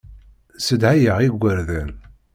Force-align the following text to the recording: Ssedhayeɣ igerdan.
Ssedhayeɣ 0.57 1.17
igerdan. 1.27 1.91